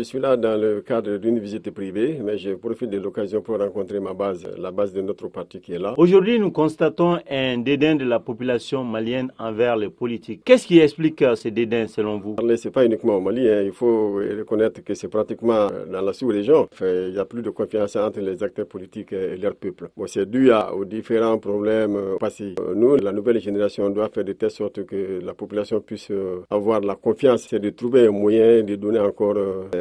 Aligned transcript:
je 0.00 0.04
suis 0.04 0.18
là 0.18 0.34
dans 0.38 0.58
le 0.58 0.80
cadre 0.80 1.18
d'une 1.18 1.38
visite 1.38 1.70
privée, 1.72 2.18
mais 2.24 2.38
je 2.38 2.52
profite 2.54 2.88
de 2.88 2.98
l'occasion 2.98 3.42
pour 3.42 3.58
rencontrer 3.58 4.00
ma 4.00 4.14
base, 4.14 4.48
la 4.56 4.70
base 4.70 4.94
de 4.94 5.02
notre 5.02 5.28
parti 5.28 5.60
qui 5.60 5.74
est 5.74 5.78
là. 5.78 5.92
Aujourd'hui, 5.98 6.40
nous 6.40 6.50
constatons 6.50 7.18
un 7.30 7.58
dédain 7.58 7.96
de 7.96 8.04
la 8.06 8.18
population 8.18 8.82
malienne 8.82 9.30
envers 9.38 9.76
les 9.76 9.90
politiques. 9.90 10.40
Qu'est-ce 10.42 10.66
qui 10.66 10.78
explique 10.78 11.20
euh, 11.20 11.36
ce 11.36 11.48
dédain 11.48 11.86
selon 11.86 12.18
vous? 12.18 12.36
Ce 12.40 12.64
n'est 12.66 12.72
pas 12.72 12.86
uniquement 12.86 13.16
au 13.16 13.20
Mali, 13.20 13.46
hein. 13.46 13.60
il 13.62 13.72
faut 13.72 14.14
reconnaître 14.14 14.82
que 14.82 14.94
c'est 14.94 15.08
pratiquement 15.08 15.68
dans 15.92 16.00
la 16.00 16.12
sous-région. 16.14 16.66
Il 16.80 17.10
n'y 17.12 17.18
a 17.18 17.26
plus 17.26 17.42
de 17.42 17.50
confiance 17.50 17.94
entre 17.96 18.20
les 18.20 18.42
acteurs 18.42 18.66
politiques 18.66 19.12
et 19.12 19.36
leur 19.36 19.54
peuple. 19.54 19.90
Bon, 19.98 20.06
c'est 20.06 20.24
dû 20.30 20.50
aux 20.50 20.86
différents 20.86 21.36
problèmes 21.36 21.96
euh, 21.96 22.16
passés. 22.18 22.54
Euh, 22.58 22.72
nous, 22.74 22.96
la 22.96 23.12
nouvelle 23.12 23.38
génération, 23.38 23.90
doit 23.90 24.08
faire 24.08 24.24
de 24.24 24.32
telle 24.32 24.50
sorte 24.50 24.86
que 24.86 25.20
la 25.22 25.34
population 25.34 25.78
puisse 25.82 26.10
avoir 26.48 26.80
la 26.80 26.94
confiance, 26.94 27.46
c'est 27.50 27.58
de 27.58 27.68
trouver 27.68 28.06
un 28.06 28.12
moyen 28.12 28.62
de 28.62 28.76
donner 28.76 28.98
encore 29.00 29.36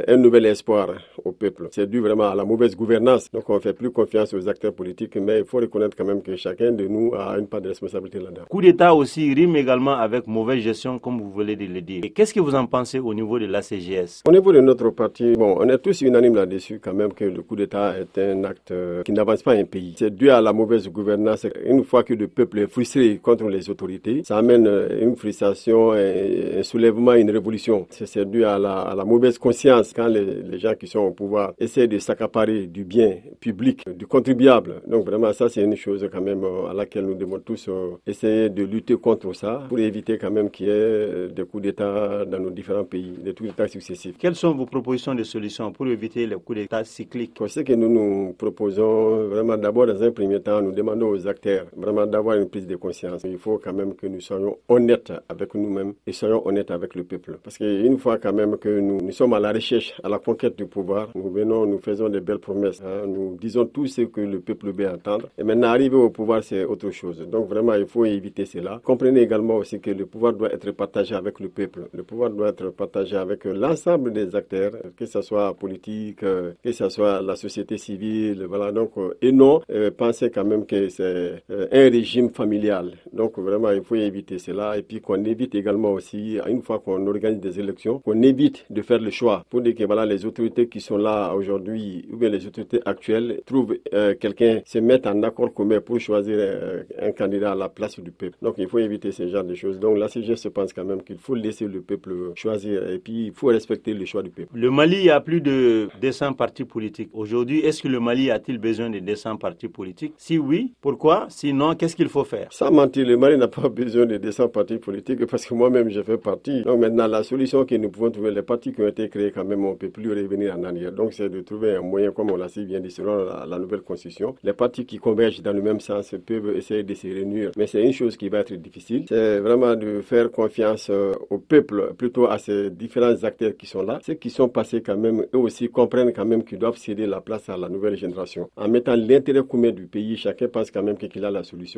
un 0.10 0.18
nouvel 0.18 0.46
espoir 0.48 0.89
au 1.23 1.32
peuple. 1.32 1.68
C'est 1.71 1.88
dû 1.88 2.00
vraiment 2.00 2.30
à 2.30 2.36
la 2.36 2.44
mauvaise 2.44 2.76
gouvernance. 2.76 3.30
Donc 3.31 3.48
on 3.49 3.55
ne 3.55 3.59
fait 3.59 3.73
plus 3.73 3.91
confiance 3.91 4.34
aux 4.34 4.48
acteurs 4.49 4.73
politiques, 4.73 5.16
mais 5.18 5.40
il 5.40 5.45
faut 5.45 5.58
reconnaître 5.58 5.95
quand 5.95 6.05
même 6.05 6.22
que 6.23 6.35
chacun 6.35 6.72
de 6.72 6.88
nous 6.88 7.13
a 7.16 7.38
une 7.38 7.45
part 7.48 7.62
de 7.62 7.70
responsabilité 7.70 8.20
là-dedans. 8.20 8.41
Coup 8.49 8.62
d'État 8.62 8.95
aussi 8.95 9.32
rime 9.34 9.55
également 9.55 9.94
avec 9.94 10.26
mauvaise 10.26 10.62
gestion, 10.63 10.98
comme 10.98 11.20
vous 11.22 11.30
voulez 11.30 11.55
le 11.55 11.82
dire. 11.82 12.02
Et 12.04 12.09
qu'est-ce 12.09 12.34
que 12.34 12.40
vous 12.40 12.55
en 12.55 12.66
pensez 12.66 12.98
au 12.98 13.13
niveau 13.13 13.38
de 13.38 13.45
la 13.45 13.62
CGS 13.62 14.23
Au 14.27 14.32
niveau 14.32 14.52
de 14.52 14.62
notre 14.62 14.90
parti, 14.90 15.34
bon, 15.34 15.55
on 15.59 15.70
est 15.70 15.77
tous 15.77 16.02
unanimes 16.02 16.35
là-dessus 16.35 16.80
quand 16.84 16.94
même 16.94 17.13
que 17.13 17.26
le 17.26 17.44
coup 17.44 17.55
d'État 17.55 17.94
est 17.99 18.18
un 18.20 18.44
acte 18.46 18.73
qui 19.05 19.12
n'avance 19.12 19.44
pas 19.44 19.54
un 19.54 19.66
pays. 19.66 19.94
C'est 19.98 20.16
dû 20.16 20.32
à 20.32 20.41
la 20.41 20.54
mauvaise 20.54 20.90
gouvernance. 20.90 21.46
Une 21.66 21.84
fois 21.84 22.02
que 22.04 22.16
le 22.16 22.27
peuple 22.27 22.60
est 22.60 22.68
frustré 22.68 23.20
contre 23.21 23.48
les 23.48 23.70
autorités, 23.70 24.23
ça 24.26 24.38
amène 24.40 24.68
une 24.99 25.16
frustration, 25.16 25.91
un 25.91 26.63
soulèvement, 26.63 27.13
une 27.13 27.30
révolution. 27.30 27.85
C'est 27.91 28.26
dû 28.30 28.44
à 28.44 28.57
la, 28.57 28.80
à 28.80 28.96
la 28.96 29.05
mauvaise 29.05 29.38
conscience 29.38 29.94
quand 29.99 30.08
les, 30.08 30.23
les, 30.44 30.59
gens 30.59 30.76
qui 30.76 30.88
sont 30.88 30.99
au 30.99 31.12
pouvoir 31.12 31.53
essaient 31.59 31.88
de 31.88 31.99
s'accaparer 31.99 32.67
du 32.67 32.85
bien 32.85 33.17
public, 33.41 33.84
du 33.98 34.07
contribuable. 34.07 34.82
Donc 34.87 35.05
vraiment, 35.05 35.34
ça, 35.34 35.49
c'est 35.49 35.62
une 35.62 35.76
chose 35.76 36.07
quand 36.12 36.21
même 36.21 36.43
euh, 36.46 36.70
à 36.70 36.74
laquelle 36.74 37.05
nous 37.05 37.15
devons 37.15 37.40
tous 37.40 37.68
euh, 37.68 37.98
essayer 38.07 38.49
de 38.49 38.63
lutter 38.63 38.96
contre 38.96 39.34
ça 39.34 39.65
pour 39.68 39.77
éviter 39.79 40.18
quand 40.18 40.32
même 40.32 40.49
qu'il 40.49 40.68
y 40.68 40.70
ait 40.70 41.27
des 41.27 41.43
coups 41.43 41.63
d'État 41.63 42.24
dans 42.26 42.40
nos 42.40 42.49
différents 42.49 42.85
pays, 42.85 43.12
des 43.21 43.34
coups 43.34 43.49
d'État 43.49 43.68
successifs. 43.68 44.15
Quelles 44.18 44.35
sont 44.35 44.54
vos 44.54 44.65
propositions 44.65 45.15
de 45.15 45.24
solutions 45.24 45.71
pour 45.74 45.87
éviter 45.87 46.26
les 46.27 46.35
coups 46.37 46.59
d'État 46.59 46.84
cycliques? 46.85 47.37
Ce 47.48 47.59
que 47.59 47.74
nous 47.74 47.90
nous 47.90 48.34
proposons, 48.37 49.27
vraiment 49.27 49.57
d'abord 49.57 49.85
dans 49.87 50.02
un 50.02 50.12
premier 50.12 50.40
temps, 50.40 50.62
nous 50.62 50.71
demandons 50.71 51.09
aux 51.09 51.27
acteurs 51.27 51.65
vraiment 51.76 52.05
d'avoir 52.05 52.37
une 52.37 52.48
prise 52.48 52.68
de 52.68 52.77
conscience. 52.77 53.24
Il 53.26 53.37
faut 53.37 53.57
quand 53.62 53.74
même 53.74 53.96
que 53.96 54.07
nous 54.07 54.21
soyons 54.21 54.57
honnêtes 54.70 55.12
avec 55.27 55.54
nous-mêmes 55.55 55.93
et 56.07 56.13
soyons 56.13 56.48
honnêtes 56.48 56.71
avec 56.71 56.96
le 56.96 57.04
peuple. 57.04 57.37
Parce 57.43 57.57
qu'une 57.57 57.98
fois 57.98 58.18
quand 58.18 58.31
même 58.34 58.55
que 58.57 58.70
nous, 58.79 59.02
nous 59.02 59.12
sommes 59.12 59.34
à 59.34 59.40
la 59.40 59.52
recherche, 59.52 59.88
à 60.04 60.09
la 60.09 60.20
conquête 60.20 60.57
du 60.57 60.65
pouvoir, 60.65 61.09
nous 61.15 61.29
venons, 61.29 61.65
nous 61.65 61.79
faisons 61.79 62.09
des 62.09 62.20
belles 62.21 62.40
promesses. 62.40 62.82
Hein. 62.82 63.07
Nous 63.07 63.37
disons 63.40 63.65
tout 63.65 63.87
ce 63.87 64.01
que 64.01 64.22
le 64.22 64.40
peuple 64.40 64.72
veut 64.72 64.90
entendre. 64.90 65.28
Et 65.38 65.44
maintenant, 65.44 65.68
arriver 65.69 65.96
au 65.96 66.09
pouvoir, 66.09 66.44
c'est 66.44 66.63
autre 66.66 66.90
chose. 66.91 67.19
Donc 67.29 67.47
vraiment, 67.50 67.73
il 67.73 67.85
faut 67.85 68.06
éviter 68.06 68.46
cela. 68.46 68.79
Comprenez 68.84 69.22
également 69.22 69.56
aussi 69.57 69.79
que 69.79 69.91
le 69.91 70.06
pouvoir 70.06 70.34
doit 70.34 70.51
être 70.53 70.72
partagé 70.72 71.16
avec 71.16 71.40
le 71.40 71.50
peuple. 71.50 71.88
Le 71.94 72.03
pouvoir 72.03 72.29
doit 72.29 72.50
être 72.50 72.69
partagé 72.72 73.16
avec 73.16 73.46
l'ensemble 73.46 74.12
des 74.13 74.35
acteurs, 74.35 74.72
que 74.97 75.06
ce 75.06 75.22
soit 75.22 75.53
politique, 75.56 76.19
que 76.19 76.72
ce 76.72 76.90
soit 76.90 77.22
la 77.22 77.35
société 77.35 77.78
civile. 77.78 78.46
Voilà. 78.47 78.72
Donc, 78.72 78.91
euh, 78.97 79.13
et 79.22 79.31
non, 79.31 79.62
euh, 79.72 79.91
penser 79.91 80.29
quand 80.29 80.46
même 80.46 80.66
que 80.66 80.90
c'est 80.90 81.44
euh, 81.50 81.68
un 81.72 81.90
régime 81.90 82.29
familial. 82.29 82.94
Donc 83.13 83.38
vraiment, 83.38 83.72
il 83.72 83.84
faut 83.84 83.96
éviter 83.96 84.38
cela. 84.40 84.78
Et 84.78 84.81
puis 84.84 85.01
qu'on 85.01 85.24
évite 85.25 85.56
également 85.56 85.91
aussi, 85.91 86.38
une 86.47 86.62
fois 86.62 86.79
qu'on 86.79 87.06
organise 87.07 87.40
des 87.40 87.59
élections, 87.59 88.00
qu'on 88.00 88.22
évite 88.22 88.66
de 88.69 88.81
faire 88.81 89.00
le 89.00 89.09
choix 89.09 89.44
pour 89.50 89.62
dire 89.62 89.75
que 89.80 89.85
voilà, 89.85 90.06
les 90.06 90.25
autorités 90.25 90.68
qui 90.68 90.81
sont 90.81 90.97
là 90.97 91.34
aujourd'hui, 91.34 92.06
ou 92.12 92.18
bien 92.18 92.30
les 92.30 92.46
autorités 92.46 92.80
actuelles, 92.85 93.41
trouvent 93.46 93.75
euh, 93.94 94.13
quelqu'un, 94.19 94.62
se 94.66 94.80
mettent 94.80 95.08
en 95.08 95.24
accord 95.24 95.53
commun 95.53 95.80
pour 95.81 96.00
choisir 96.00 96.36
euh, 96.38 96.84
un 97.02 97.12
candidat 97.12 97.53
à 97.53 97.56
la 97.56 97.69
place 97.69 98.00
du 98.00 98.12
peuple. 98.12 98.38
Donc 98.42 98.56
il 98.58 98.68
faut 98.68 98.80
éviter 98.80 99.12
ce 99.12 99.28
genre 99.28 99.44
de 99.44 99.56
choses. 99.56 99.80
Donc 99.80 99.98
la 99.98 100.08
CGS 100.09 100.36
se 100.36 100.50
pense 100.50 100.74
quand 100.74 100.84
même 100.84 101.02
qu'il 101.02 101.18
faut 101.18 101.36
laisser 101.36 101.66
le 101.66 101.81
peuple 101.81 102.12
choisir 102.36 102.90
et 102.90 103.00
puis 103.00 103.28
il 103.28 103.31
faut 103.34 103.48
respecter 103.48 103.94
le 103.94 104.06
choix 104.06 104.22
du 104.22 104.30
peuple. 104.30 104.50
Le 104.53 104.70
Mali 104.70 105.09
a 105.09 105.22
plus 105.22 105.42
de 105.42 105.88
200 106.02 106.34
partis 106.34 106.66
politiques. 106.66 107.09
Aujourd'hui, 107.14 107.59
est-ce 107.59 107.82
que 107.82 107.88
le 107.88 108.00
Mali 108.00 108.30
a-t-il 108.32 108.58
besoin 108.58 108.90
de 108.90 109.00
200 109.00 109.38
partis 109.38 109.70
politiques? 109.70 110.14
Si 110.18 110.38
oui, 110.38 110.74
pourquoi? 110.82 111.28
Sinon, 111.30 111.76
qu'est-ce 111.76 111.96
qu'il 111.96 112.09
faut 112.09 112.26
faire? 112.26 112.48
Sans 112.52 112.72
mentir, 112.72 113.08
le 113.08 113.16
Mali 113.18 113.38
n'a 113.38 113.48
pas 113.48 113.70
besoin 113.82 114.06
de 114.06 114.18
200 114.18 114.50
partis 114.50 114.78
politiques 114.78 115.26
parce 115.26 115.46
que 115.46 115.53
moi-même, 115.53 115.90
je 115.90 116.02
fais 116.02 116.18
partie. 116.18 116.64
Donc 116.64 116.80
maintenant, 116.80 117.08
la 117.08 117.24
solution 117.24 117.66
que 117.66 117.76
nous 117.76 117.90
pouvons 117.90 118.12
trouver, 118.12 118.32
les 118.32 118.42
partis 118.42 118.74
qui 118.74 118.82
ont 118.82 118.88
été 118.88 119.08
créés 119.09 119.32
quand 119.32 119.46
même, 119.46 119.69
on 119.69 119.74
ne 119.74 119.78
peut 119.78 119.90
plus 119.90 120.09
revenir 120.09 120.56
en 120.57 120.63
arrière. 120.63 120.91
Donc 120.91 121.13
c'est 121.13 121.30
de 121.30 121.41
trouver 121.41 121.75
un 121.75 121.81
moyen, 121.81 122.12
comme 122.12 122.31
on 122.31 122.35
l'a 122.38 122.50
si 122.50 122.66
bien 122.66 122.80
dit, 122.80 122.91
selon 122.91 123.25
la, 123.25 123.59
nouvelle 123.59 123.81
constitution. 123.81 124.35
Les 124.44 124.53
partis 124.53 124.85
qui 124.85 124.97
convergent 124.97 125.41
dans 125.41 125.53
le 125.53 125.62
même 125.62 125.80
sens 125.80 126.13
peuvent 126.25 126.56
essayer 126.56 126.84
de 126.84 126.94
se 126.94 127.07
réunir. 127.07 127.52
Mais 127.57 127.68
c'est 127.68 127.84
une 127.84 127.94
chose 127.94 128.18
qui 128.18 128.29
va 128.29 128.40
être 128.40 128.53
difficile. 128.53 129.06
C'est 129.08 129.40
vraiment 129.40 129.75
de 129.75 130.02
faire 130.02 130.31
confiance 130.31 130.90
euh, 130.90 131.13
au 131.29 131.38
peuple, 131.38 131.94
plutôt 131.97 132.28
à 132.28 132.38
ces 132.40 132.69
différents 132.69 133.24
acteurs 133.24 133.56
qui 133.58 133.66
sont 133.68 133.84
là. 133.84 134.00
Ceux 134.03 134.16
qui 134.16 134.29
sont 134.29 134.50
passés 134.50 134.81
quand 134.81 134.97
même, 134.97 135.25
eux 135.34 135.38
aussi 135.38 135.69
comprennent 135.69 136.13
quand 136.13 136.25
même 136.25 136.44
qu'ils 136.44 136.59
doivent 136.59 136.78
céder 136.78 137.06
la 137.06 137.22
place 137.22 137.50
à 137.50 137.58
la 137.58 137.69
nouvelle 137.69 137.96
génération. 137.96 138.50
En 138.56 138.68
mettant 138.68 138.96
l'intérêt 138.96 139.44
commun 139.47 139.72
du 139.72 139.88
pays, 139.88 140.18
chacun 140.18 140.47
pense 140.47 140.72
quand 140.72 140.84
même 140.84 140.97
qu'il 140.97 141.24
a 141.25 141.31
la 141.31 141.44
solution. 141.44 141.69